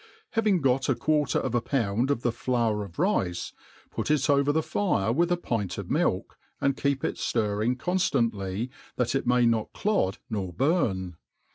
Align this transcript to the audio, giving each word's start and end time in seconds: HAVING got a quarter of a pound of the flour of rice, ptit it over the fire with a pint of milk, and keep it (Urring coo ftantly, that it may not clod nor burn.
HAVING 0.31 0.61
got 0.61 0.89
a 0.89 0.95
quarter 0.95 1.37
of 1.37 1.53
a 1.53 1.61
pound 1.61 2.09
of 2.09 2.23
the 2.23 2.31
flour 2.31 2.83
of 2.83 2.97
rice, 2.97 3.53
ptit 3.95 4.09
it 4.09 4.29
over 4.31 4.51
the 4.51 4.63
fire 4.63 5.11
with 5.13 5.31
a 5.31 5.37
pint 5.37 5.77
of 5.77 5.91
milk, 5.91 6.39
and 6.59 6.75
keep 6.75 7.03
it 7.03 7.17
(Urring 7.17 7.77
coo 7.77 7.91
ftantly, 7.91 8.71
that 8.95 9.13
it 9.13 9.27
may 9.27 9.45
not 9.45 9.73
clod 9.73 10.17
nor 10.27 10.53
burn. 10.53 11.17